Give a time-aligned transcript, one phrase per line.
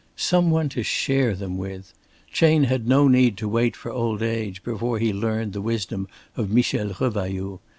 [0.15, 1.93] Some one to share them with!
[2.33, 6.49] Chayne had no need to wait for old age before he learnt the wisdom of
[6.49, 7.59] Michel Revailloud.